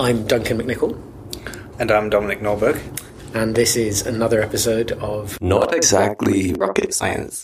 [0.00, 0.98] I'm Duncan McNichol,
[1.78, 2.80] And I'm Dominic Norberg.
[3.34, 7.42] and this is another episode of Not exactly rocket science.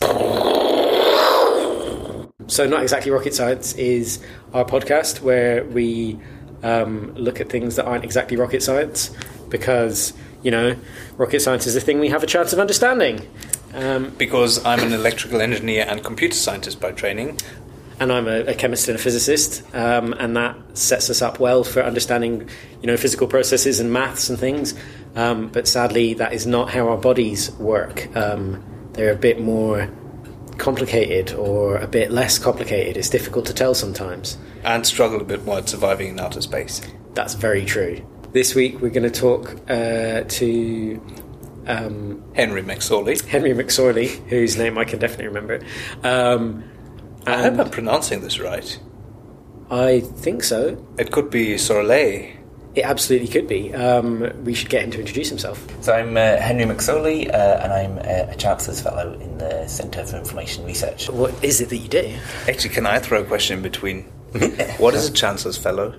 [2.49, 4.21] So, Not Exactly Rocket Science is
[4.55, 6.19] our podcast where we
[6.63, 9.11] um, look at things that aren't exactly rocket science
[9.51, 10.13] because,
[10.45, 10.77] you know,
[11.17, 13.29] rocket science is a thing we have a chance of understanding.
[13.75, 17.39] Um, Because I'm an electrical engineer and computer scientist by training.
[17.99, 21.65] And I'm a, a chemist and a physicist, um, and that sets us up well
[21.65, 22.49] for understanding,
[22.81, 24.75] you know, physical processes and maths and things.
[25.15, 28.15] Um, but sadly, that is not how our bodies work.
[28.17, 29.91] Um, they're a bit more
[30.59, 32.97] complicated or a bit less complicated.
[32.97, 34.39] It's difficult to tell sometimes.
[34.65, 36.81] And struggle a bit more at surviving in outer space.
[37.15, 38.07] That's very true.
[38.33, 41.03] This week, we're going to talk uh, to
[41.67, 43.25] um, Henry McSorley.
[43.25, 45.61] Henry McSorley, whose name I can definitely remember.
[47.27, 48.79] I hope I'm pronouncing this right.
[49.71, 50.85] I think so.
[50.99, 52.37] It could be Sorley.
[52.77, 53.75] It absolutely could be.
[53.75, 55.67] Um, we should get him to introduce himself.
[55.83, 60.05] So I'm uh, Henry McSorley, uh, and I'm uh, a Chancellor's Fellow in the Centre
[60.05, 61.09] for Information Research.
[61.09, 62.15] What is it that you do?
[62.47, 64.03] Actually, can I throw a question in between?
[64.79, 65.95] what is a Chancellor's Fellow?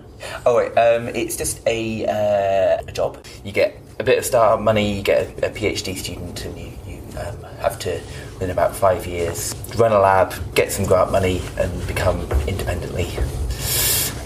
[0.45, 3.25] Oh wait, um, it's just a, uh, a job.
[3.43, 6.71] You get a bit of startup money, you get a, a PhD student, and you,
[6.87, 7.99] you um, have to,
[8.37, 13.07] within about five years, run a lab, get some grant money, and become independently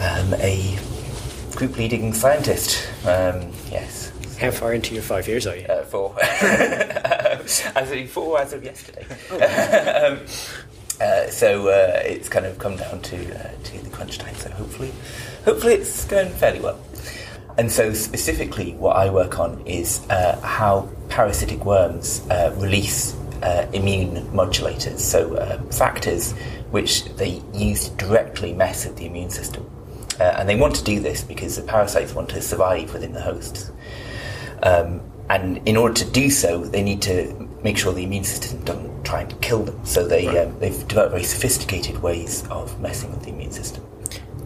[0.01, 0.77] um, a
[1.55, 2.89] group leading scientist.
[3.05, 4.11] Um, yes.
[4.37, 5.65] How far into your five years are you?
[5.65, 6.13] Uh, four.
[6.21, 9.05] as of four as of yesterday.
[9.31, 10.19] um,
[10.99, 14.35] uh, so uh, it's kind of come down to uh, to the crunch time.
[14.35, 14.91] So hopefully,
[15.45, 16.83] hopefully it's going fairly well.
[17.57, 23.65] And so specifically, what I work on is uh, how parasitic worms uh, release uh,
[23.73, 26.33] immune modulators, so uh, factors
[26.71, 29.69] which they use to directly mess with the immune system.
[30.19, 33.21] Uh, and they want to do this because the parasites want to survive within the
[33.21, 33.71] hosts.
[34.63, 38.63] Um, and in order to do so, they need to make sure the immune system
[38.63, 39.85] doesn't try and kill them.
[39.85, 43.85] So they, um, they've developed very sophisticated ways of messing with the immune system.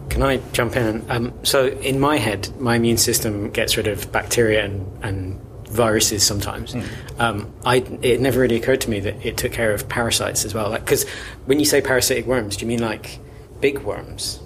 [0.08, 1.04] Can I jump in?
[1.10, 5.40] Um, so, in my head, my immune system gets rid of bacteria and, and
[5.76, 6.74] viruses sometimes.
[7.18, 10.54] Um, I, it never really occurred to me that it took care of parasites as
[10.54, 10.72] well.
[10.72, 11.06] Because
[11.44, 13.18] when you say parasitic worms, do you mean like
[13.60, 14.40] big worms?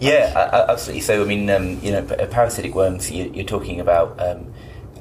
[0.00, 1.02] Yeah, a- absolutely.
[1.02, 4.18] So, I mean, um, you know, parasitic worms, you, you're talking about.
[4.20, 4.52] Um,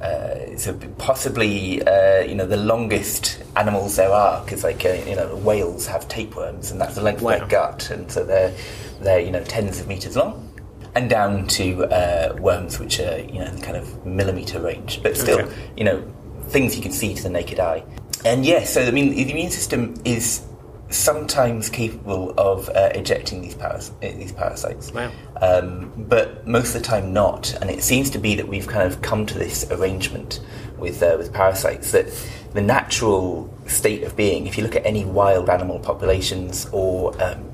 [0.01, 5.15] uh, so possibly, uh, you know, the longest animals there are, because like uh, you
[5.15, 7.33] know, whales have tapeworms, and that's the length Wow.
[7.33, 8.53] of their gut, and so they're
[9.01, 10.48] they're you know tens of meters long,
[10.95, 15.01] and down to uh, worms which are you know in the kind of millimeter range,
[15.03, 15.53] but still, Okay.
[15.77, 16.01] you know,
[16.47, 17.83] things you can see to the naked eye.
[18.25, 20.41] And yes, so I mean, the immune system is
[20.89, 25.11] sometimes capable of uh, ejecting these paras- uh, these parasites Wow.
[25.39, 27.53] um, but most of the time not.
[27.61, 30.39] And it seems to be that we've kind of come to this arrangement
[30.79, 32.07] with uh, with parasites that
[32.53, 37.45] the natural state of being, if you look at any wild animal populations or um,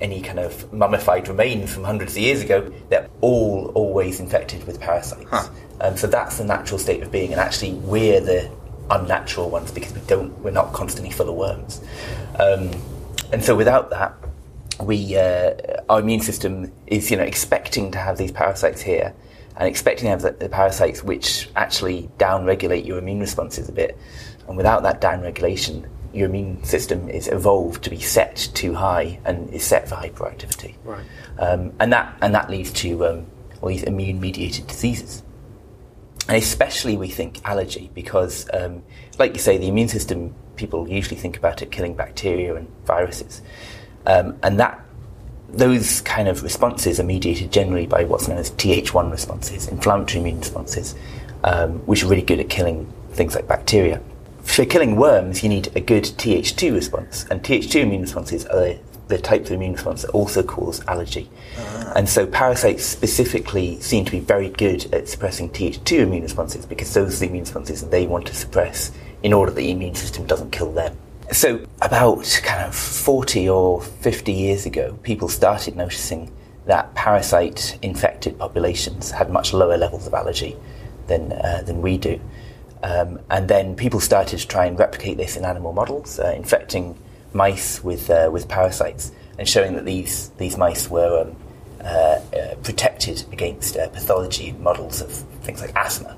[0.00, 4.80] any kind of mummified remains from hundreds of years ago, they're all always infected with
[4.80, 5.50] parasites.
[5.80, 8.50] Um, so that's the natural state of being, and actually we're the
[8.90, 11.82] unnatural ones because we don't, we're not constantly full of worms.
[12.38, 12.70] Um,
[13.32, 14.14] and so without that,
[14.80, 15.54] we uh,
[15.88, 19.14] our immune system is you know expecting to have these parasites here
[19.56, 23.96] and expecting to have the, the parasites which actually downregulate your immune responses a bit
[24.48, 29.50] and without that downregulation your immune system is evolved to be set too high and
[29.50, 31.04] is set for hyperactivity Right.
[31.38, 33.26] um, and that and that leads to um,
[33.60, 35.22] all these immune mediated diseases
[36.28, 38.82] and especially we think allergy because, um,
[39.16, 40.34] like you say, the immune system.
[40.56, 43.42] People usually think about it killing bacteria and viruses,
[44.06, 44.80] um, and that
[45.50, 50.40] those kind of responses are mediated generally by what's known as Th1 responses, inflammatory immune
[50.40, 50.94] responses,
[51.44, 54.00] um, which are really good at killing things like bacteria.
[54.46, 58.78] For killing worms, you need a good Th2 response, and Th2 immune responses are the,
[59.08, 61.28] the types of immune response that also cause allergy.
[61.94, 66.94] And so parasites specifically seem to be very good at suppressing Th2 immune responses because
[66.94, 70.24] those are the immune responses they want to suppress in order that the immune system
[70.26, 70.96] doesn't kill them.
[71.32, 76.32] So about kind of 40 or 50 years ago, people started noticing
[76.64, 80.56] that parasite infected populations had much lower levels of allergy
[81.08, 82.18] than, uh, than we do.
[82.86, 86.96] Um, and then people started to try and replicate this in animal models, uh, infecting
[87.32, 89.10] mice with, uh, with parasites
[89.40, 91.36] and showing that these, these mice were um,
[91.80, 95.10] uh, uh, protected against uh, pathology models of
[95.42, 96.16] things like asthma.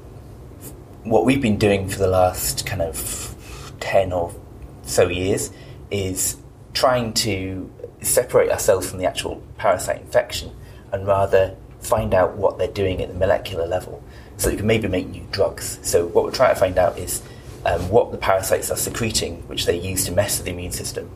[1.04, 3.34] What we've been doing for the last kind of
[3.80, 4.34] 10 or
[4.82, 5.50] so years
[5.90, 6.36] is
[6.74, 7.72] trying to
[8.02, 10.54] separate ourselves from the actual parasite infection
[10.92, 14.04] and rather find out what they're doing at the molecular level,
[14.38, 15.78] so you can maybe make new drugs.
[15.82, 17.22] So what we're trying to find out is
[17.66, 21.10] um, what the parasites are secreting, which they use to mess with the immune system,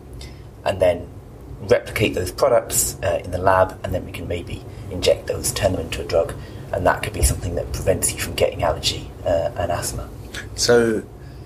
[0.64, 1.08] and then
[1.62, 5.72] replicate those products uh, in the lab, and then we can maybe inject those, turn
[5.72, 6.34] them into a drug,
[6.72, 10.08] and that could be something that prevents you from getting allergy uh, and asthma.
[10.56, 11.02] So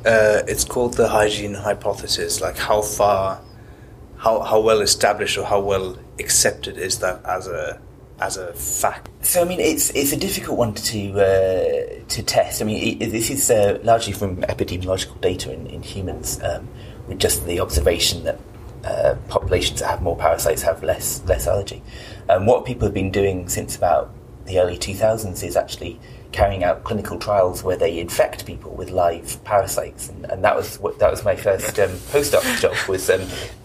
[0.07, 2.41] uh, it's called the hygiene hypothesis.
[2.41, 3.41] Like how far,
[4.17, 7.81] how how well established or how well accepted is that as a
[8.21, 9.09] as a fact?
[9.23, 12.63] So I mean, it's it's a difficult one to uh, to test.
[12.63, 16.69] I mean, it, this is uh, largely from epidemiological data in, in humans, um,
[17.09, 18.39] with just the observation that
[18.85, 21.83] uh, populations that have more parasites have less less allergy.
[22.29, 24.13] Um, what people have been doing since about
[24.47, 25.99] the early 2000s is actually
[26.33, 30.79] carrying out clinical trials where they infect people with live parasites, and, and that was
[30.79, 33.23] what, that was my first um, postdoc job was um,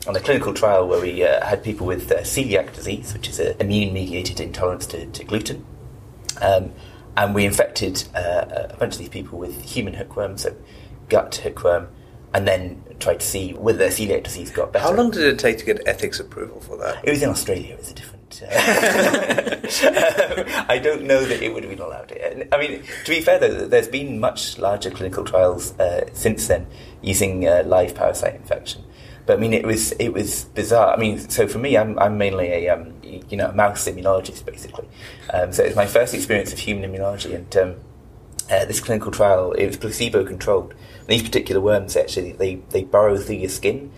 [0.08, 3.40] on a clinical trial where we uh, had people with uh, celiac disease, which is
[3.40, 5.66] an immune-mediated intolerance to, to gluten,
[6.42, 6.72] um,
[7.18, 10.56] and we infected uh, a bunch of these people with human hookworm, so
[11.10, 11.88] gut hookworm,
[12.34, 14.86] and then tried to see whether their celiac disease got better.
[14.86, 17.04] How long did it take to get ethics approval for that?
[17.04, 17.74] It was in Australia.
[17.74, 18.20] It was a different.
[20.69, 22.12] I don't know that it would have been allowed.
[22.51, 26.68] I mean, to be fair, though, there's been much larger clinical trials uh, since then
[27.01, 28.83] using uh, live parasite infection.
[29.25, 30.94] But I mean, it was it was bizarre.
[30.94, 34.88] I mean, so for me, I'm I'm mainly a um, you know mouse immunologist basically.
[35.33, 37.75] Um, so it's my first experience of human immunology, and um,
[38.50, 40.74] uh, this clinical trial it was placebo controlled.
[41.07, 43.92] These particular worms actually they they burrow through your skin,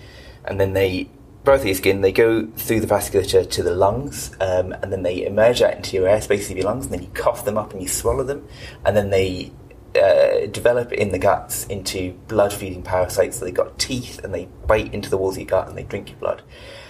[0.46, 1.10] and then they
[1.46, 2.02] your skin.
[2.02, 5.96] They go through the vasculature to the lungs, um, and then they emerge out into
[5.96, 8.48] your airspace of your lungs, and then you cough them up and you swallow them,
[8.86, 9.52] and then they
[9.96, 13.40] uh, develop in the guts into blood-feeding parasites.
[13.40, 15.84] So they got teeth, and they bite into the walls of your gut, and they
[15.84, 16.42] drink your blood.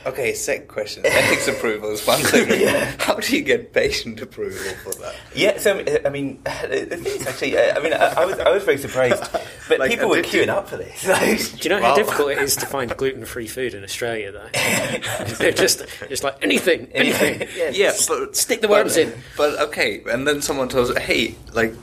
[0.05, 1.05] Okay, second question.
[1.05, 2.43] Ethics approval is one thing.
[2.63, 2.93] Yeah.
[2.99, 5.15] How do you get patient approval for that?
[5.33, 8.49] Yeah, so I mean, the thing is actually, uh, I mean, I, I was I
[8.51, 9.21] was very surprised,
[9.69, 11.07] but Like, people were did you- queuing up for this.
[11.07, 11.95] Like, Do you know how Wow.
[11.95, 14.49] difficult it is to find gluten-free food in Australia, though?
[15.39, 17.47] They're just just like anything, anything.
[17.73, 19.13] Yeah, but stick the worms but, in.
[19.37, 21.73] But okay, and then someone tells, hey, like,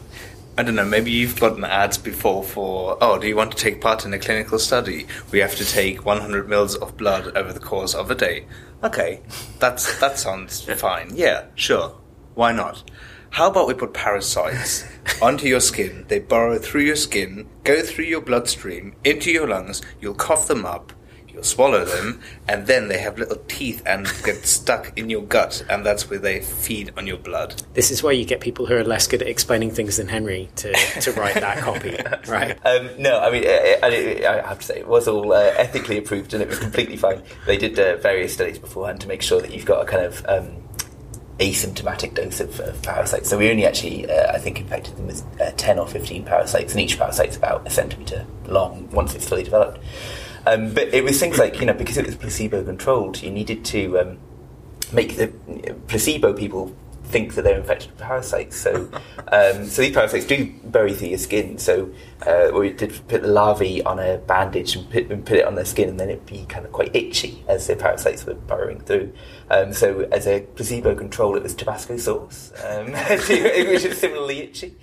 [0.58, 3.80] I don't know, maybe you've gotten ads before for, oh, do you want to take
[3.80, 5.06] part in a clinical study?
[5.30, 8.46] We have to take 100 mils of blood over the course of a day.
[8.82, 9.20] Okay,
[9.58, 11.10] that's that sounds fine.
[11.14, 11.96] Yeah, sure.
[12.34, 12.82] Why not?
[13.30, 14.84] How about we put parasites
[15.22, 16.04] onto your skin?
[16.08, 19.82] They burrow through your skin, go through your bloodstream, into your lungs.
[20.00, 20.92] You'll cough them up.
[21.32, 25.64] You'll swallow them, and then they have little teeth and get stuck in your gut,
[25.68, 27.62] and that's where they feed on your blood.
[27.74, 30.48] This is why you get people who are less good at explaining things than Henry
[30.56, 31.96] to, to write that copy,
[32.30, 32.58] right?
[32.66, 35.98] Um, no, I mean, uh, I, I have to say, it was all uh, ethically
[35.98, 37.22] approved and it was completely fine.
[37.46, 40.24] They did uh, various studies beforehand to make sure that you've got a kind of
[40.26, 40.60] um,
[41.40, 43.28] asymptomatic dose of, of parasites.
[43.30, 46.72] So we only actually, uh, I think, infected them with uh, 10 or 15 parasites,
[46.72, 49.80] and each parasite's about a centimetre long once it's fully developed.
[50.46, 53.64] Um, but it was things like, you know, because it was placebo controlled, you needed
[53.66, 54.18] to um,
[54.92, 55.28] make the
[55.88, 56.74] placebo people
[57.10, 58.56] think that they're infected with parasites.
[58.56, 58.88] So,
[59.32, 61.58] um, so these parasites do bury through your skin.
[61.58, 61.92] So,
[62.26, 65.54] uh, we did put the larvae on a bandage and put, and put it on
[65.56, 68.80] their skin, and then it'd be kind of quite itchy as the parasites were burrowing
[68.80, 69.12] through.
[69.50, 74.76] Um, so, as a placebo control, it was Tabasco sauce, um, which is similarly itchy.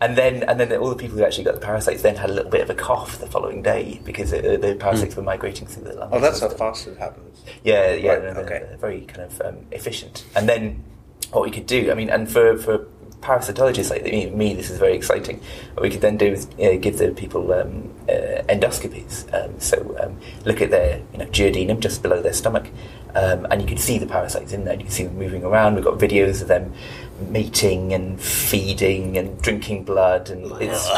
[0.00, 2.32] And then, and then all the people who actually got the parasites then had a
[2.34, 5.84] little bit of a cough the following day because uh, the parasites were migrating through
[5.84, 6.12] the lungs.
[6.14, 7.42] Oh, that's how fast it happens.
[7.64, 8.58] Yeah, yeah, Right, no, no, okay.
[8.68, 10.26] they're very kind of um, efficient.
[10.36, 10.84] And then
[11.32, 12.86] what we could do, I mean, and for for
[13.22, 15.40] parasitologists like me, me this is very exciting.
[15.74, 19.32] What we could then do is uh, give the people um, uh, endoscopies.
[19.34, 22.68] Um, so um, look at their you know duodenum just below their stomach,
[23.14, 24.74] um, and you can see the parasites in there.
[24.74, 25.74] You can see them moving around.
[25.74, 26.74] We've got videos of them
[27.20, 30.88] mating and feeding and drinking blood, and it's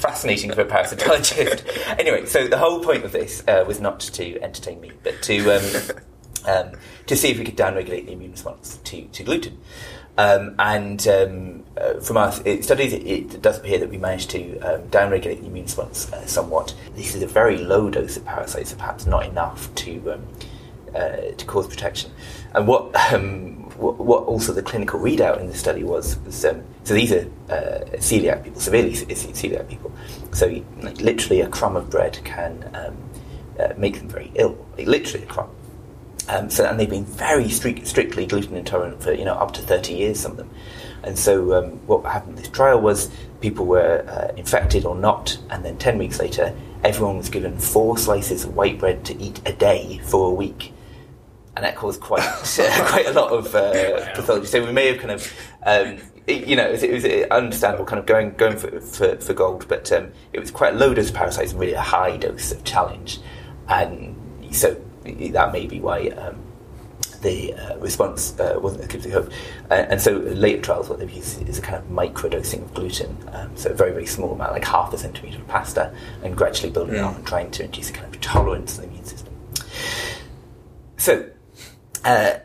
[0.00, 1.64] fascinating for a parasitologist.
[1.98, 5.50] anyway, so the whole point of this uh, was not to entertain me, but to
[5.50, 5.96] um,
[6.46, 6.72] um,
[7.06, 9.58] to see if we could downregulate the immune response to, to gluten.
[10.16, 14.58] Um, and um, uh, from our studies, it, it does appear that we managed to
[14.60, 16.74] um, downregulate the immune response uh, somewhat.
[16.96, 20.26] This is a very low dose of parasites, so perhaps not enough to um,
[20.94, 22.10] uh, to cause protection.
[22.54, 26.62] And what, um, what what also the clinical readout in the study was was um,
[26.84, 29.92] so these are uh, celiac people, severely celiac people.
[30.32, 30.46] So
[30.80, 32.96] like, literally a crumb of bread can um,
[33.58, 34.66] uh, make them very ill.
[34.76, 35.50] Like, literally a crumb.
[36.28, 39.62] Um, so, and they've been very strict, strictly gluten intolerant for you know up to
[39.62, 40.50] thirty years, some of them.
[41.02, 45.38] And so, um, what happened in this trial was people were uh, infected or not,
[45.48, 46.54] and then ten weeks later,
[46.84, 50.72] everyone was given four slices of white bread to eat a day for a week.
[51.58, 52.22] And that caused quite
[52.86, 54.46] quite a lot of uh, pathology.
[54.46, 55.32] So we may have kind of,
[55.66, 55.98] um,
[56.28, 59.66] you know, it was, it was understandable kind of going going for for, for gold,
[59.66, 62.52] but um, it was quite a low dose of parasites and really a high dose
[62.52, 63.18] of challenge,
[63.68, 64.14] and
[64.52, 66.08] so that may be why.
[66.10, 66.36] Um,
[67.22, 69.32] the uh, response uh, wasn't as good as we hoped.
[69.68, 73.16] Uh, and so later trials, what they've used is a kind of microdosing of gluten,
[73.32, 76.70] um, so a very, very small amount, like half a centimetre of pasta, and gradually
[76.70, 77.08] building it Mm.
[77.08, 79.34] up and trying to induce a kind of tolerance in the immune system.
[80.96, 81.28] So,
[82.04, 82.38] uh,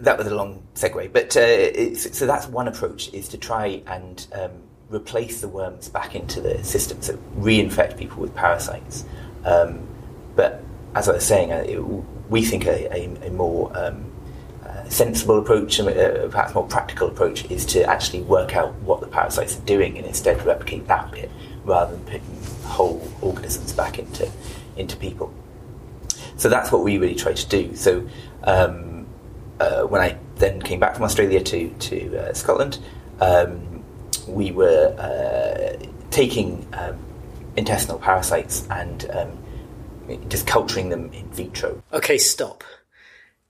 [0.00, 4.26] that was a long segue, but uh, so that's one approach is to try and
[4.32, 4.50] um,
[4.90, 9.04] replace the worms back into the system, so reinfect people with parasites.
[9.44, 9.86] Um,
[10.36, 10.62] but
[10.94, 11.78] as I was saying, uh, it,
[12.30, 14.10] we think a, a, a more um,
[14.64, 19.00] uh, sensible approach, and uh, perhaps more practical approach, is to actually work out what
[19.00, 21.30] the parasites are doing and instead replicate that bit
[21.64, 24.30] rather than putting whole organisms back into
[24.76, 25.32] into people.
[26.36, 27.76] So that's what we really try to do.
[27.76, 28.08] So
[28.44, 29.06] um,
[29.60, 32.78] uh, when I then came back from Australia to to uh, Scotland,
[33.20, 33.82] um,
[34.28, 36.98] we were uh, taking um,
[37.56, 41.82] intestinal parasites and um, just culturing them in vitro.
[41.92, 42.64] Okay, stop.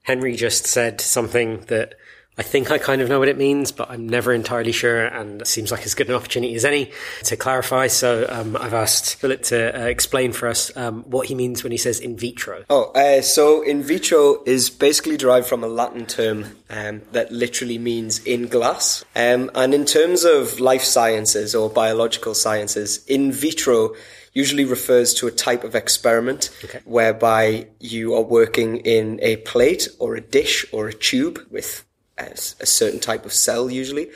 [0.03, 1.95] Henry just said something that
[2.37, 5.43] I think I kind of know what it means, but I'm never entirely sure, and
[5.43, 6.91] it seems like as good an opportunity as any
[7.25, 7.87] to clarify.
[7.87, 11.71] So um, I've asked Philip to uh, explain for us um, what he means when
[11.71, 12.64] he says in vitro.
[12.69, 17.79] Oh, uh, so in vitro is basically derived from a Latin term um, that literally
[17.79, 19.05] means in glass.
[19.14, 23.95] Um, and in terms of life sciences or biological sciences, in vitro
[24.33, 26.50] usually refers to a type of experiment
[26.85, 31.84] whereby you are working in a plate or a dish or a tube with
[32.18, 32.26] a,
[32.61, 34.11] a certain type of cell usually.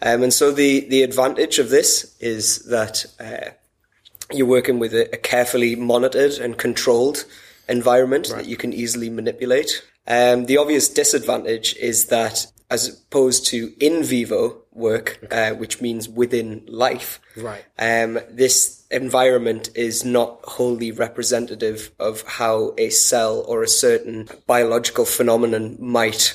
[0.00, 3.50] Um, and so the, the advantage of this is that uh,
[4.32, 7.24] you're working with a, a carefully monitored and controlled
[7.68, 9.84] environment that you can easily manipulate.
[10.06, 16.08] Um, the obvious disadvantage is that as opposed to in vivo work, uh, which means
[16.08, 17.62] within life, Right.
[17.78, 25.04] um, this environment is not wholly representative of how a cell or a certain biological
[25.04, 26.34] phenomenon might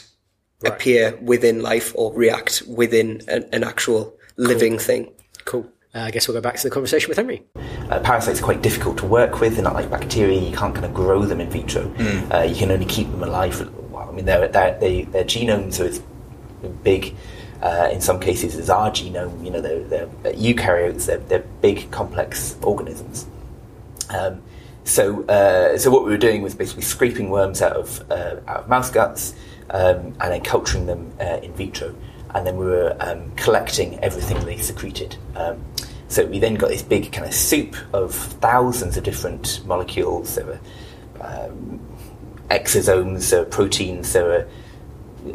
[0.65, 5.11] appear within life or react within an, an actual living thing.
[5.45, 5.67] Cool.
[5.93, 7.45] Uh, I guess we'll go back to the conversation with Henry.
[7.89, 9.55] Uh, parasites are quite difficult to work with.
[9.55, 10.39] They're not like bacteria.
[10.39, 11.91] You can't kind of grow them in vitro.
[12.31, 14.09] Uh, you can only keep them alive for a little while.
[14.09, 16.01] I mean, they're, they're, they, their genomes are as
[16.83, 17.15] big,
[17.61, 19.43] uh, in some cases, as our genome.
[19.43, 21.05] You know, they're, they're eukaryotes.
[21.05, 23.27] They're, they're big, complex organisms.
[24.09, 24.41] Um,
[24.83, 28.63] so, uh, so what we were doing was basically scraping worms out of uh, out
[28.63, 29.33] of mouse guts
[29.69, 31.95] um, and then culturing them uh, in vitro,
[32.35, 35.17] and then we were um, collecting everything they secreted.
[35.35, 35.63] Um,
[36.09, 40.35] so we then got this big kind of soup of thousands of different molecules.
[40.35, 40.59] There were
[41.19, 41.79] um,
[42.49, 44.47] exosomes, there were proteins, there were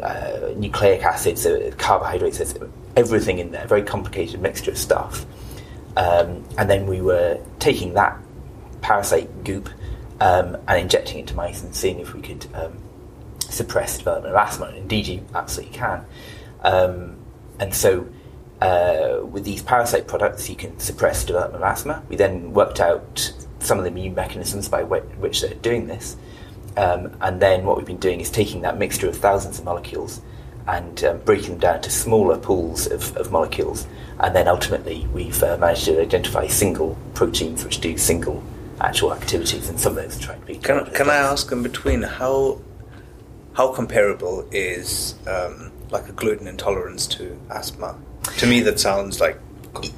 [0.02, 2.54] uh, nucleic acids, there were carbohydrates, there's
[2.96, 3.66] everything in there.
[3.66, 5.26] Very complicated mixture of stuff.
[5.96, 8.18] Um, and then we were taking that
[8.80, 9.68] parasite goop
[10.20, 12.78] um, and injecting it into mice and seeing if we could um,
[13.52, 14.66] suppress development of asthma.
[14.66, 16.04] And indeed, you absolutely can.
[16.62, 17.16] Um,
[17.58, 18.08] and so,
[18.60, 22.02] uh, with these parasite products, you can suppress development of asthma.
[22.08, 26.16] We then worked out some of the immune mechanisms by which they're doing this.
[26.76, 30.20] Um, and then what we've been doing is taking that mixture of thousands of molecules
[30.66, 33.86] and um, breaking them down to smaller pools of, of molecules.
[34.20, 38.42] And then ultimately, we've uh, managed to identify single proteins which do single
[38.80, 40.56] actual activities, and some of those are trying to be.
[40.56, 42.60] Can, can I ask in between how
[43.54, 47.96] how comparable is um, like a gluten intolerance to asthma?
[48.38, 49.38] To me, that sounds like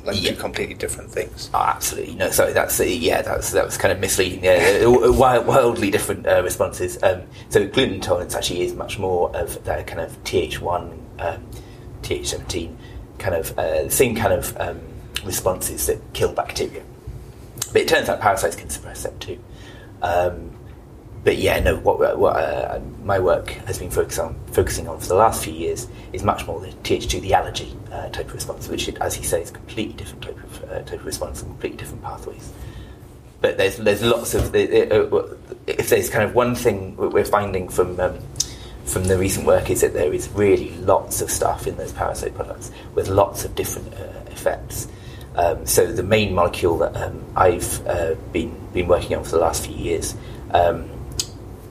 [0.04, 0.30] like Yeah.
[0.30, 1.50] two completely different things.
[1.52, 2.14] Oh, absolutely.
[2.14, 4.44] No, sorry, that's the yeah, that was that was kind of misleading.
[4.44, 6.96] Yeah, wildly different uh, responses.
[7.02, 11.46] Um, so gluten intolerance actually is much more of that kind of Th1, um,
[12.02, 12.75] Th17,
[13.18, 14.80] kind of uh, the same kind of um,
[15.25, 16.82] responses that kill bacteria.
[17.73, 19.38] But it turns out parasites can suppress them too.
[20.02, 20.52] Um,
[21.24, 21.76] but yeah, no.
[21.76, 25.54] What, what uh, my work has been focused on, focusing on for the last few
[25.54, 29.24] years is much more the Th2, the allergy uh, type of response, which, as he
[29.24, 32.52] says, is a completely different type of uh, type of response and completely different pathways.
[33.40, 37.68] But there's there's lots of uh, uh, if there's kind of one thing we're finding
[37.68, 38.18] from um,
[38.84, 42.34] from the recent work is that there is really lots of stuff in those parasite
[42.34, 44.88] products with lots of different uh, effects.
[45.36, 49.38] Um, so the main molecule that um, I've uh, been been working on for the
[49.38, 50.14] last few years,
[50.52, 50.88] um,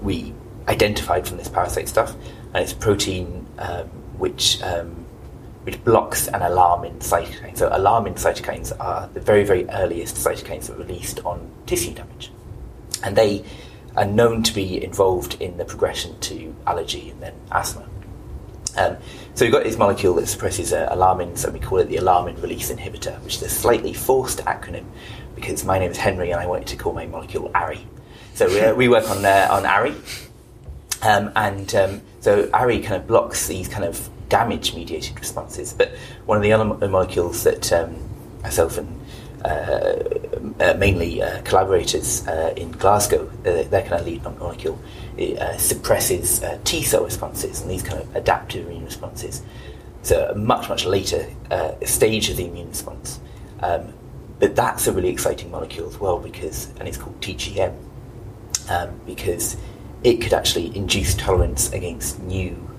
[0.04, 0.34] we
[0.68, 2.16] identified from this parasite stuff,
[2.54, 5.06] and it's protein um, which um,
[5.64, 7.58] which blocks an alarmin cytokine.
[7.58, 12.32] So alarmin cytokines are the very very earliest cytokines that are released on tissue damage,
[13.04, 13.44] and they
[13.96, 17.88] are known to be involved in the progression to allergy and then asthma.
[18.76, 18.98] Um,
[19.36, 22.42] so we've got this molecule that suppresses uh, alarmins, and we call it the alarmin
[22.42, 24.86] release inhibitor, which is a slightly forced acronym
[25.36, 27.86] because my name is Henry and I wanted to call my molecule ARI.
[28.34, 29.96] So we, uh, we work on uh, on ARI,
[31.04, 35.74] um, and um, so ARI kind of blocks these kind of damage-mediated responses.
[35.74, 35.92] But
[36.26, 37.96] one of the other molecules that um,
[38.42, 39.00] myself and
[39.46, 40.00] uh,
[40.60, 44.80] uh, mainly uh, collaborators uh, in Glasgow, their kind of lead molecule,
[45.18, 49.44] it, suppresses T cell responses and these kind of adaptive immune responses.
[50.02, 51.28] So a much much later
[51.86, 53.20] stage of the immune response.
[53.62, 53.94] Um,
[54.40, 57.76] but that's a really exciting molecule as well because, and it's called TGM,
[58.70, 59.58] um, because
[60.04, 62.70] it could actually induce tolerance against new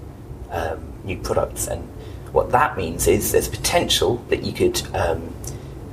[0.51, 1.67] um, new products.
[1.67, 1.83] And
[2.33, 5.35] what that means is there's potential that you could um,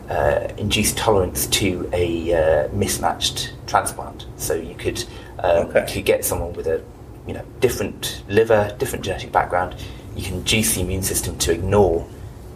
[0.10, 4.26] uh, induce tolerance to a uh, mismatched transplant.
[4.38, 5.04] So you could
[5.40, 5.86] um, okay.
[5.92, 6.84] could get someone with a
[7.28, 9.76] you know different liver, different genetic background.
[10.16, 12.06] You can induce the immune system to ignore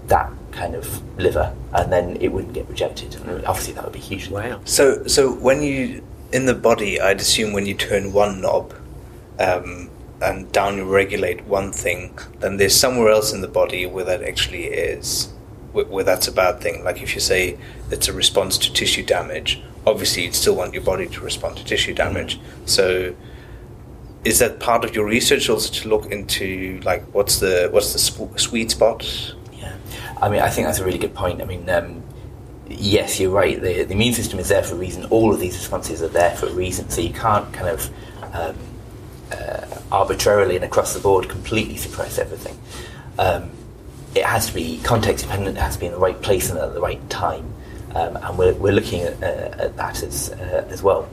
[0.08, 3.16] that kind of liver, and then it wouldn't get rejected.
[3.16, 4.30] And obviously, that would be huge.
[4.30, 4.62] Wow.
[4.66, 6.04] So, so when you
[6.36, 8.74] in the body, I'd assume when you turn one knob
[9.40, 9.90] um,
[10.22, 14.22] and down you regulate one thing, then there's somewhere else in the body where that
[14.22, 15.32] actually is,
[15.72, 16.84] where, where that's a bad thing.
[16.84, 17.58] Like if you say
[17.90, 21.64] it's a response to tissue damage, obviously you'd still want your body to respond to
[21.64, 22.38] tissue damage.
[22.66, 23.16] So
[24.26, 28.00] is that part of your research also to look into like what's the what's the
[28.04, 29.08] sp- sweet spot?
[29.54, 29.74] Yeah,
[30.22, 31.42] I mean, I think that's a really good point.
[31.42, 32.04] I mean, um,
[32.68, 33.62] yes, you're right.
[33.62, 35.06] The, the, immune system is there for a reason.
[35.06, 36.90] All of these responses are there for a reason.
[36.90, 37.90] So you can't kind of
[38.34, 38.56] um,
[39.32, 42.58] uh, arbitrarily and across the board completely suppress everything.
[43.18, 43.52] Um,
[44.14, 45.58] it has to be context dependent.
[45.58, 47.54] It has to be in the right place and at the right time.
[47.94, 51.08] Um, and we're, we're looking at, uh, at that as uh, as well.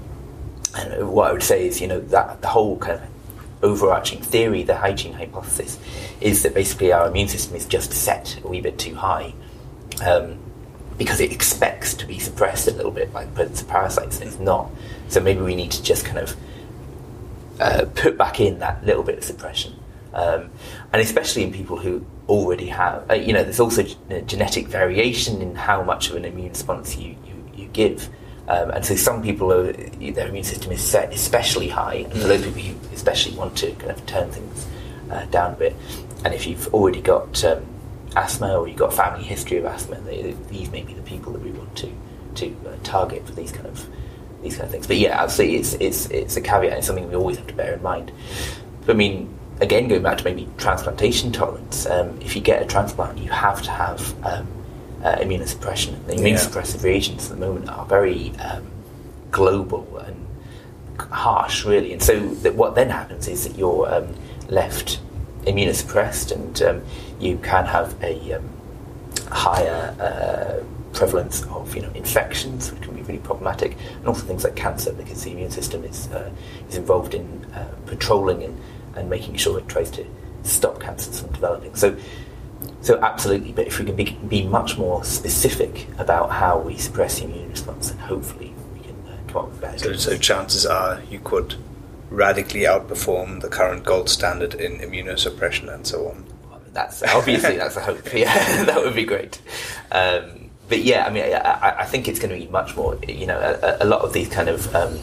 [0.75, 3.09] And what I would say is, you know, that the whole kind of
[3.63, 5.79] overarching theory, the hygiene hypothesis,
[6.21, 9.33] is that basically our immune system is just set a wee bit too high.
[10.05, 10.39] Um,
[10.99, 14.29] because it expects to be suppressed a little bit by the presence of parasites and
[14.29, 14.71] it's not.
[15.09, 16.37] So maybe we need to just kind of
[17.61, 19.75] uh, put back in that little bit of suppression.
[20.15, 20.51] Um,
[20.93, 24.69] and especially in people who already have, uh, you know, there's also g- uh, genetic
[24.69, 28.09] variation in how much of an immune response you, you, you give.
[28.49, 32.29] Um, and so some people, are, their immune system is set especially high, and for
[32.29, 34.67] those people who especially want to kind of turn things
[35.11, 35.77] uh, down a bit.
[36.25, 37.65] And if you've already got um,
[38.17, 41.33] asthma or you've got a family history of asthma, they, these may be the people
[41.33, 41.93] that we want to
[42.35, 43.87] to uh, target for these kind of
[44.43, 44.87] these kind of things.
[44.87, 46.79] But yeah, absolutely, it's it's it's a caveat.
[46.79, 48.13] It's something we always have to bear in mind.
[48.85, 51.87] But I mean, again, going back to maybe transplantation tolerance.
[51.87, 54.49] Um, if you get a transplant, you have to have um,
[55.03, 56.05] uh, immunosuppression.
[56.07, 56.89] The immunosuppressive yeah.
[56.89, 58.67] reagents at the moment are very um,
[59.31, 60.27] global and
[61.11, 61.93] harsh, really.
[61.93, 64.15] And so that what then happens is that you're um,
[64.49, 65.01] left
[65.47, 66.83] immunosuppressed, and um,
[67.21, 68.49] you can have a um,
[69.31, 74.45] higher uh, prevalence of you know infections, which can be really problematic, and also things
[74.45, 76.31] like cancer, because the immune system is uh,
[76.69, 78.61] is involved in uh, patrolling and,
[78.97, 80.05] and making sure it tries to
[80.43, 81.75] stop cancers from developing.
[81.75, 81.97] So.
[82.81, 87.19] So absolutely, but if we can be, be much more specific about how we suppress
[87.19, 89.79] the immune response, then hopefully we can uh, come up with better.
[89.79, 91.55] So, so chances are you could
[92.13, 96.27] radically outperform the current gold standard in immunosuppression and so on.
[96.73, 98.01] That's obviously that's a hope.
[98.15, 99.41] Yeah, that would be great.
[99.91, 102.99] Um, but yeah, I mean, I, I, think it's going to be much more.
[103.07, 104.97] You know, a, a lot of these kind of um,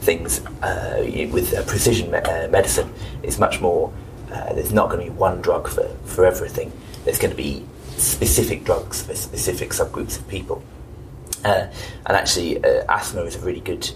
[0.00, 3.92] things uh, with uh, precision me- uh, medicine is much more.
[4.32, 6.72] Uh, there's not going to be one drug for, for everything.
[7.04, 7.64] There's going to be
[7.96, 10.62] specific drugs for specific subgroups of people.
[11.44, 11.68] Uh,
[12.06, 13.88] and actually, uh, asthma is a really good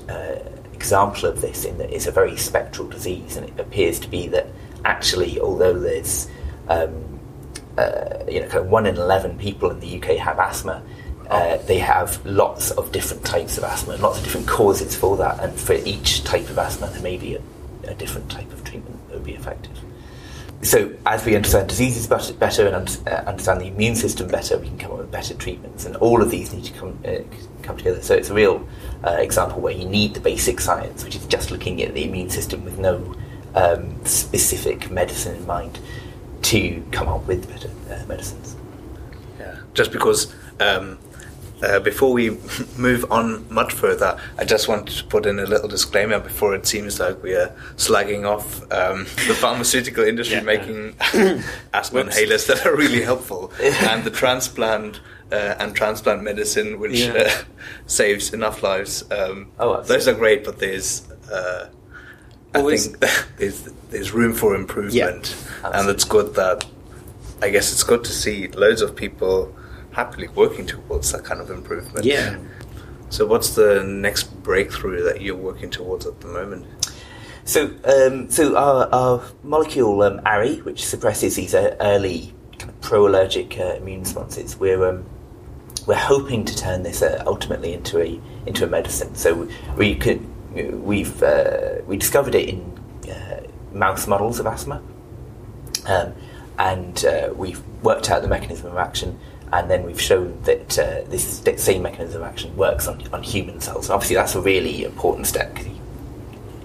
[0.83, 4.27] example of this in that it's a very spectral disease, and it appears to be
[4.29, 4.47] that
[4.85, 6.29] actually, although there's
[6.69, 7.21] um,
[7.79, 10.83] uh, you know, kind of one in eleven people in the UK have asthma.
[11.31, 15.39] Uh, they have lots of different types of asthma, lots of different causes for that,
[15.41, 17.41] and for each type of asthma, there may be a,
[17.85, 19.79] a different type of treatment that would be effective.
[20.63, 24.79] So, as we understand diseases better, and uh, understand the immune system better, we can
[24.79, 27.19] come up with better treatments, and all of these need to come uh,
[27.63, 28.01] come together.
[28.01, 28.67] So, it's a real
[29.05, 32.31] uh, example where you need the basic science, which is just looking at the immune
[32.31, 33.13] system with no
[33.57, 35.81] um, specific medicine in mind,
[36.43, 38.57] to come up with better uh, medicines.
[39.41, 40.33] Yeah, just because.
[40.61, 40.99] Um,
[41.63, 42.31] uh, before we
[42.77, 46.67] move on much further, I just want to put in a little disclaimer before it
[46.67, 50.95] seems like we are slugging off um, the pharmaceutical industry yeah, making
[51.73, 57.13] asthma inhalers that are really helpful and the transplant uh, and transplant medicine, which yeah.
[57.13, 57.31] uh,
[57.87, 59.11] saves enough lives.
[59.11, 61.69] Um, oh, those are great, but there's uh,
[62.55, 63.01] I Always- think
[63.39, 66.67] there's there's room for improvement, and it's good that
[67.41, 69.55] I guess it's good to see loads of people
[69.93, 72.05] happily working towards that kind of improvement.
[72.05, 72.39] Yeah.
[73.11, 76.67] So, what's the next breakthrough that you're working towards at the moment?
[77.45, 82.81] So, um, so our, our molecule um, ARI, which suppresses these uh, early kind of
[82.81, 85.05] pro-allergic uh, immune responses, we're um,
[85.87, 89.15] we're hoping to turn this uh, ultimately into a into a medicine.
[89.17, 90.25] So we could
[90.55, 94.81] we've uh, we discovered it in uh, mouse models of asthma,
[95.87, 96.15] um,
[96.59, 99.19] and uh, we've worked out the mechanism of action.
[99.53, 103.61] And then we've shown that uh, this same mechanism of action works on, on human
[103.61, 103.87] cells.
[103.87, 105.79] And obviously, that's a really important step because you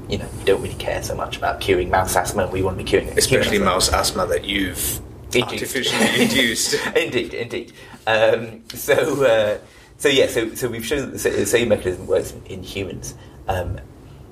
[0.10, 2.48] you, know, you don't really care so much about curing mouse asthma.
[2.48, 5.02] We want to be curing Especially mouse asthma that you've
[5.34, 5.52] Induced.
[5.52, 6.74] artificially induced.
[6.96, 7.74] indeed, indeed.
[8.06, 9.58] Um, so, uh,
[9.98, 13.16] so yeah, so so we've shown that the same mechanism works in, in humans,
[13.50, 13.80] um,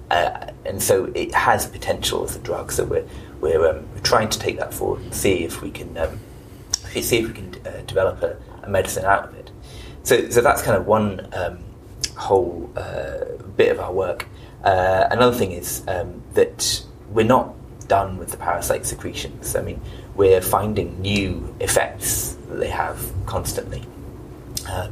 [0.10, 2.72] uh, and so it has potential as a drug.
[2.72, 3.06] So we're
[3.41, 6.20] we're, um, we're trying to take that forward and see if we can um,
[7.01, 9.51] see if we can uh, develop a, a medicine out of it.
[10.03, 11.60] So so that's kind of one um,
[12.15, 13.25] whole uh,
[13.58, 14.27] bit of our work.
[14.63, 17.53] Uh, another thing is um, that we're not
[17.88, 19.55] done with the parasite secretions.
[19.55, 19.79] I mean,
[20.15, 23.84] we're finding new effects that they have constantly.
[24.71, 24.91] Um,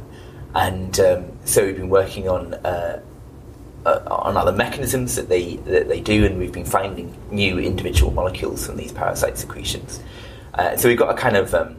[0.54, 3.02] and um, so we've been working on uh,
[3.84, 8.12] uh, on other mechanisms that they that they do, and we've been finding new individual
[8.12, 10.00] molecules from these parasite secretions.
[10.54, 11.76] Uh, so we've got a kind of um,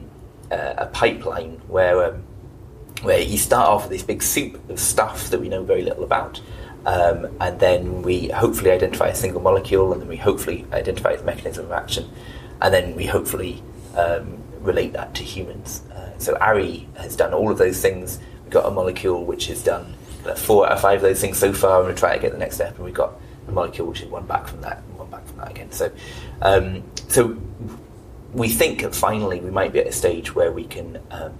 [0.51, 2.23] uh, a pipeline where um,
[3.01, 6.03] where you start off with this big soup of stuff that we know very little
[6.03, 6.41] about,
[6.85, 11.23] um, and then we hopefully identify a single molecule, and then we hopefully identify its
[11.23, 12.09] mechanism of action,
[12.61, 13.61] and then we hopefully
[13.95, 15.81] um, relate that to humans.
[15.93, 18.19] Uh, so ARI has done all of those things.
[18.43, 19.93] We've got a molecule which has done
[20.25, 21.77] kind four out of five of those things so far.
[21.77, 23.13] I'm going to try to get the next step, and we've got
[23.47, 25.71] a molecule which is one back from that, and one back from that again.
[25.71, 25.91] So,
[26.41, 27.37] um, so
[28.35, 31.33] we think that finally we might be at a stage where we can um,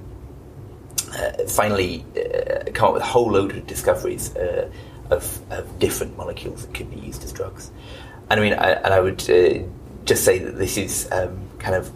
[1.14, 4.70] uh, finally uh, come up with a whole load of discoveries uh,
[5.10, 7.70] of, of different molecules that could be used as drugs.
[8.30, 9.60] And I mean, I, and I would uh,
[10.06, 11.92] just say that this is um, kind of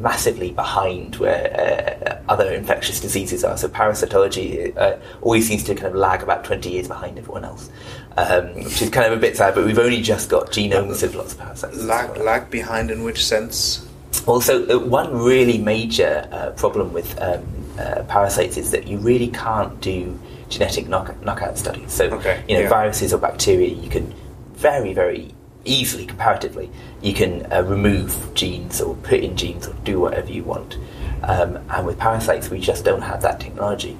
[0.00, 3.56] massively behind where uh, other infectious diseases are.
[3.56, 7.70] So parasitology uh, always seems to kind of lag about 20 years behind everyone else,
[8.16, 11.14] um, which is kind of a bit sad, but we've only just got genomes of
[11.14, 11.76] lots of parasites.
[11.84, 12.24] lag, well.
[12.24, 13.86] lag behind in which sense?
[14.26, 17.42] Also, uh, one really major uh, problem with um,
[17.78, 20.18] uh, parasites is that you really can't do
[20.48, 21.92] genetic knock- knockout studies.
[21.92, 22.68] So, Okay, you know, yeah.
[22.68, 24.12] viruses or bacteria, you can
[24.54, 25.32] very, very
[25.64, 26.70] easily, comparatively,
[27.02, 30.76] you can uh, remove genes or put in genes or do whatever you want.
[31.22, 33.96] Um, and with parasites, we just don't have that technology.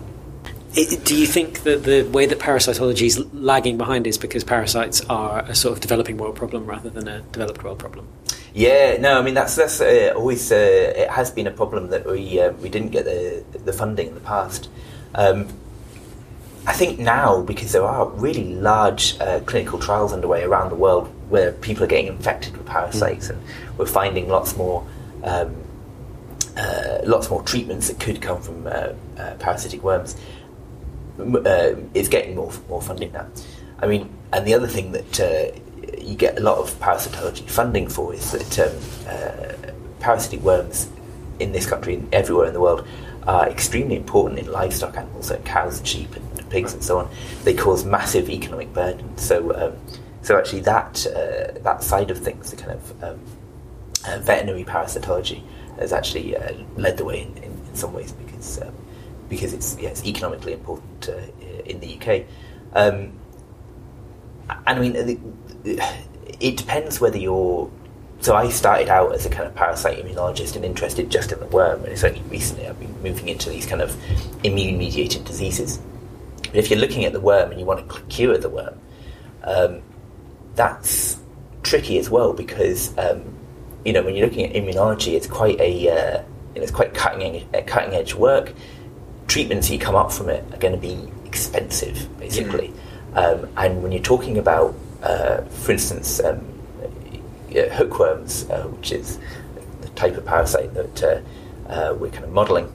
[0.77, 5.03] I- Do you think that the way that parasitology is lagging behind is because parasites
[5.09, 8.07] are a sort of developing world problem rather than a developed world problem?
[8.53, 12.05] Yeah, no, I mean that's that's uh, always uh, it has been a problem that
[12.07, 14.69] we uh, we didn't get the the funding in the past.
[15.15, 15.49] Um,
[16.67, 21.09] I think now because there are really large uh, clinical trials underway around the world
[21.29, 23.41] where people are getting infected with parasites, and
[23.79, 24.87] we're finding lots more.
[25.23, 25.57] Um,
[26.57, 30.17] uh, lots more treatments that could come from uh, uh, parasitic worms.
[31.19, 33.27] Uh, it's getting more more funding now.
[33.79, 35.59] I mean, and the other thing that uh,
[36.11, 38.77] you get a lot of parasitology funding for is that um,
[39.09, 40.91] uh, parasitic worms
[41.39, 42.87] in this country and everywhere in the world
[43.29, 47.09] are extremely important in livestock animals, so cows and sheep and pigs and so on.
[47.45, 49.17] They cause massive economic burden.
[49.17, 53.21] So, um, so actually, that uh, that side of things, the kind of um,
[54.09, 55.43] uh, veterinary parasitology,
[55.79, 58.75] has actually uh, led the way in, in, in some ways because um,
[59.29, 62.27] because it's yeah, it's economically important uh, in the UK.
[62.75, 63.13] Um,
[64.67, 64.97] and I mean,
[65.65, 67.71] it depends whether you're.
[68.21, 71.47] So I started out as a kind of parasite immunologist and interested just in the
[71.47, 73.97] worm, and it's only recently I've been moving into these kind of
[74.45, 75.81] immune-mediated diseases.
[76.43, 78.79] But if you're looking at the worm and you want to cure the worm,
[79.45, 79.83] um,
[80.55, 81.19] that's
[81.63, 83.23] tricky as well because um,
[83.85, 86.23] you know when you're looking at immunology, it's quite a uh,
[86.55, 88.53] it's quite cutting edge, uh, cutting edge work.
[89.29, 92.73] Treatments that come up from it are going to be expensive, basically.
[93.15, 96.45] Um, and when you're talking about, uh, for instance, um,
[97.51, 99.19] uh, hookworms, uh, which is
[99.81, 101.21] the type of parasite that uh,
[101.71, 102.73] uh, we're kind of modelling,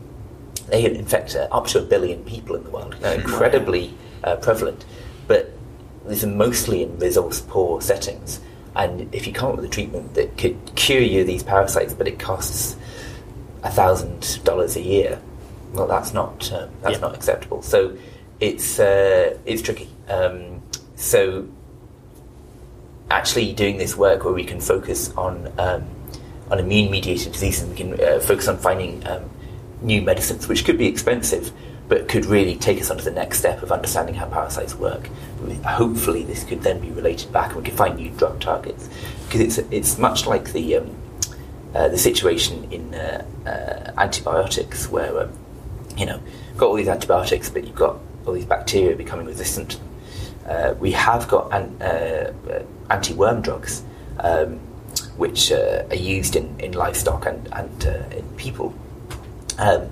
[0.67, 2.95] they infect uh, up to a billion people in the world.
[2.99, 4.85] They're incredibly uh, prevalent,
[5.27, 5.51] but
[6.07, 8.39] these are mostly in resource poor settings.
[8.75, 11.93] And if you come up with a treatment that could cure you of these parasites,
[11.93, 12.75] but it costs
[13.63, 15.19] thousand dollars a year,
[15.73, 16.99] well, that's not uh, that's Yeah.
[17.01, 17.61] not acceptable.
[17.61, 17.95] So
[18.39, 19.89] it's uh, it's tricky.
[20.09, 20.61] Um,
[20.95, 21.47] so
[23.09, 25.85] actually doing this work where we can focus on um,
[26.49, 27.63] on immune mediated diseases.
[27.63, 29.29] And we can uh, focus on finding um,
[29.81, 31.51] new medicines, which could be expensive,
[31.87, 35.07] but could really take us on to the next step of understanding how parasites work.
[35.65, 38.89] Hopefully, this could then be related back, and we could find new drug targets
[39.25, 40.95] because it's it's much like the um,
[41.73, 45.31] uh, the situation in uh, uh, antibiotics, where um,
[45.97, 46.19] you know
[46.57, 49.79] got all these antibiotics, but you've got all these bacteria becoming resistant.
[50.45, 52.31] Uh, we have got an, uh,
[52.89, 53.83] anti-worm drugs,
[54.19, 54.59] um,
[55.17, 58.73] which are used in, in livestock and, and in people.
[59.57, 59.89] Um,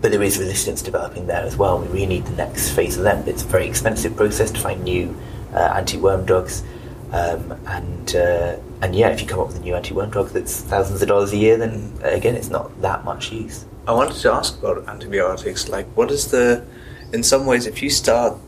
[0.00, 1.78] but there is resistance developing there as well.
[1.80, 3.22] We really need the next phase of them.
[3.28, 5.16] It's a very expensive process to find new
[5.54, 6.64] uh, anti-worm drugs,
[7.12, 10.62] um, and uh, and yeah, if you come up with a new anti-worm drug that's
[10.62, 13.64] thousands of dollars a year, then again, it's not that much use.
[13.86, 15.68] I wanted to ask about antibiotics.
[15.68, 16.64] Like, what is the,
[17.12, 18.38] in some ways, if you start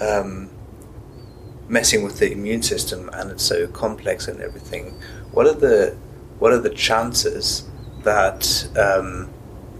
[0.00, 0.50] um,
[1.68, 4.94] messing with the immune system and it's so complex and everything,
[5.32, 5.96] what are the
[6.38, 7.68] what are the chances
[8.02, 9.28] that um,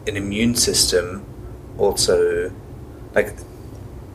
[0.07, 1.25] an immune system
[1.79, 2.51] also
[3.15, 3.37] like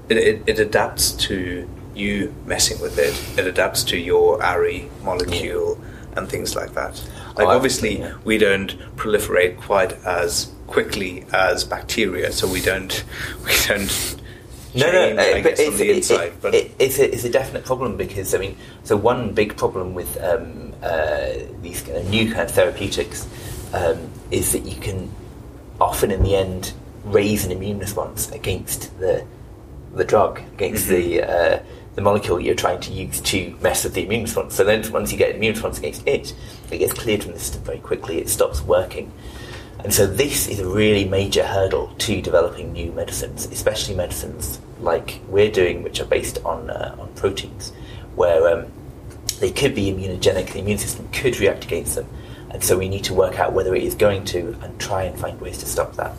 [0.09, 3.39] it, it, it, adapts to you messing with it.
[3.39, 6.19] It adapts to your ARI molecule yeah.
[6.19, 7.01] and things like that.
[7.37, 8.15] Like oh, obviously yeah.
[8.23, 13.03] we don't proliferate quite as quickly as bacteria, so we don't
[13.45, 14.20] we don't
[14.75, 17.65] no, no, uh, but it's, it, inside, it, but it, it's, a, it's a definite
[17.65, 21.31] problem because I mean, so one big problem with um, uh,
[21.61, 23.27] these kind of new kind of therapeutics
[23.73, 25.11] um, is that you can
[25.79, 29.25] often, in the end, raise an immune response against the
[29.93, 31.09] the drug, against mm-hmm.
[31.09, 31.63] the uh,
[31.95, 34.55] the molecule you're trying to use to mess with the immune response.
[34.55, 36.33] So then, once you get an immune response against it,
[36.71, 38.19] it gets cleared from the system very quickly.
[38.19, 39.11] It stops working.
[39.83, 45.19] And so this is a really major hurdle to developing new medicines, especially medicines like
[45.27, 47.71] we're doing, which are based on uh, on proteins,
[48.15, 48.71] where um,
[49.39, 50.53] they could be immunogenic.
[50.53, 52.07] The immune system could react against them,
[52.51, 55.19] and so we need to work out whether it is going to, and try and
[55.19, 56.15] find ways to stop that.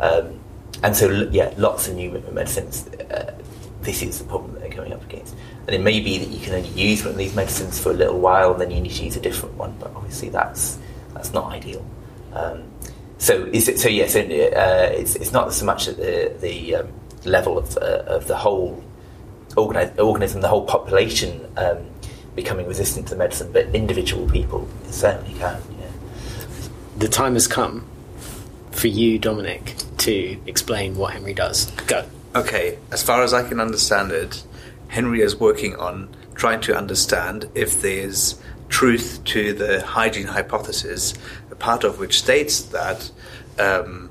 [0.00, 0.40] Um,
[0.82, 2.88] and so, yeah, lots of new medicines.
[2.88, 3.34] Uh,
[3.82, 5.34] this is the problem that they're coming up against.
[5.66, 7.94] And it may be that you can only use one of these medicines for a
[7.94, 9.76] little while, and then you need to use a different one.
[9.78, 10.78] But obviously, that's
[11.14, 11.84] that's not ideal.
[12.32, 12.64] Um,
[13.22, 16.74] so is it, so yes, yeah, uh, it's, it's not so much at the the
[16.74, 16.88] um,
[17.24, 18.82] level of, uh, of the whole
[19.50, 21.78] organi- organism, the whole population um,
[22.34, 25.62] becoming resistant to the medicine, but individual people certainly can.
[25.78, 25.86] Yeah.
[26.98, 27.86] The time has come
[28.72, 31.70] for you, Dominic, to explain what Henry does.
[31.86, 32.04] Go.
[32.34, 34.42] Okay, as far as I can understand it,
[34.88, 38.34] Henry is working on trying to understand if there's
[38.72, 43.10] truth to the hygiene hypothesis, a part of which states that
[43.58, 44.10] um,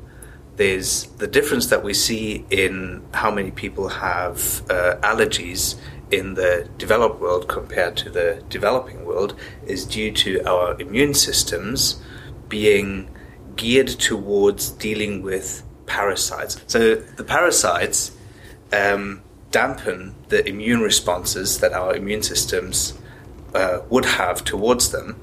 [0.58, 4.38] there's the difference that we see in how many people have
[4.70, 5.76] uh, allergies
[6.12, 9.34] in the developed world compared to the developing world
[9.66, 12.02] is due to our immune systems
[12.50, 13.10] being
[13.56, 16.62] geared towards dealing with parasites.
[16.68, 18.12] So the parasites
[18.74, 22.94] um, dampen the immune responses that our immune systems
[23.54, 25.16] uh, would have towards them.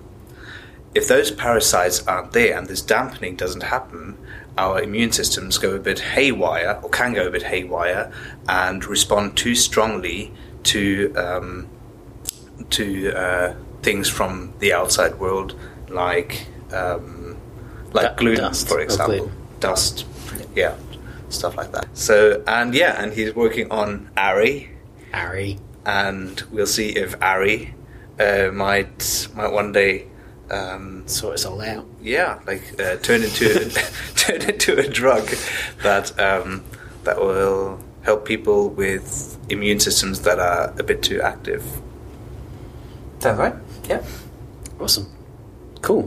[0.95, 4.17] If those parasites aren't there and this dampening doesn't happen,
[4.57, 8.13] our immune systems go a bit haywire, or can go a bit haywire,
[8.49, 10.33] and respond too strongly
[10.65, 11.69] to um,
[12.71, 15.55] to uh, things from the outside world,
[15.89, 17.37] like um,
[17.93, 20.07] like gluten, dust, for example, dust,
[20.57, 20.77] yeah,
[21.29, 21.87] stuff like that.
[21.97, 24.71] So and yeah, and he's working on ARI,
[25.15, 27.75] ARI, and we'll see if ARI
[28.19, 30.07] uh, might might one day
[30.51, 31.87] um, sort us all out.
[32.01, 33.69] Yeah, like uh, turn into
[34.17, 35.29] turn into a drug
[35.83, 36.65] that um,
[37.05, 41.65] that will help people with immune systems that are a bit too active.
[43.19, 43.55] Sounds right.
[43.89, 44.03] Yeah.
[44.81, 45.13] Awesome.
[45.83, 46.07] Cool.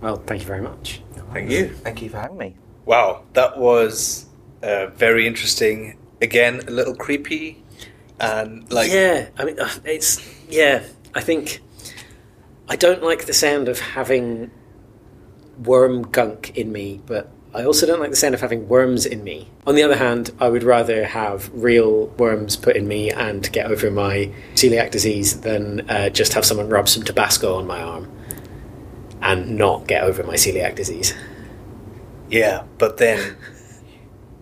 [0.00, 1.02] Well, thank you very much.
[1.32, 1.68] Thank you.
[1.68, 2.56] Thank you for having me.
[2.84, 4.26] Wow, that was
[4.62, 5.98] uh, very interesting.
[6.20, 7.62] Again, a little creepy,
[8.18, 10.82] and like yeah, I mean, uh, it's yeah.
[11.14, 11.60] I think
[12.68, 14.50] I don't like the sound of having
[15.64, 19.24] worm gunk in me, but I also don't like the sound of having worms in
[19.24, 19.48] me.
[19.66, 23.70] On the other hand, I would rather have real worms put in me and get
[23.70, 28.12] over my celiac disease than uh, just have someone rub some Tabasco on my arm
[29.22, 31.14] and not get over my celiac disease.
[32.28, 33.36] Yeah, but then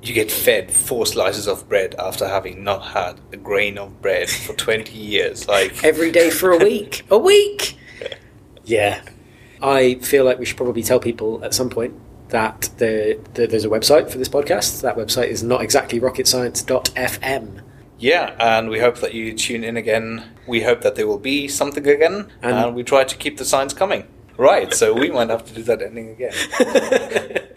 [0.03, 4.29] you get fed four slices of bread after having not had a grain of bread
[4.29, 5.47] for 20 years.
[5.47, 7.05] Like every day for a week.
[7.09, 7.79] a week!
[8.67, 9.01] Yeah.
[9.63, 11.95] I feel like we should probably tell people at some point
[12.29, 14.83] that the, the, there's a website for this podcast.
[14.83, 17.63] That website is not exactly rocketscience.fm.
[17.99, 20.23] Yeah, and we hope that you tune in again.
[20.47, 23.45] We hope that there will be something again, and, And- we try to keep the
[23.45, 24.07] science coming.
[24.37, 26.35] Right, so we might have to do that ending again.